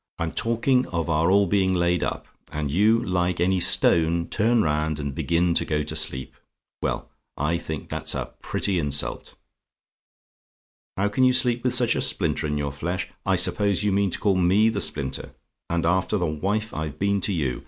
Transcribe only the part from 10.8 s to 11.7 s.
"HOW CAN YOU SLEEP